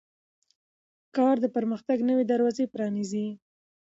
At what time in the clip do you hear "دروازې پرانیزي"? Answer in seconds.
2.31-3.27